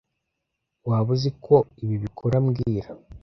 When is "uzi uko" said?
1.15-1.55